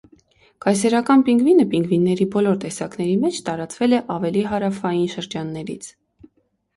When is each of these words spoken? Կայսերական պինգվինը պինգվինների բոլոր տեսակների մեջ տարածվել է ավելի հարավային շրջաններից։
Կայսերական 0.65 1.19
պինգվինը 1.25 1.65
պինգվինների 1.73 2.25
բոլոր 2.35 2.57
տեսակների 2.63 3.13
մեջ 3.25 3.37
տարածվել 3.49 3.93
է 3.99 3.99
ավելի 4.15 4.47
հարավային 4.55 5.05
շրջաններից։ 5.17 5.91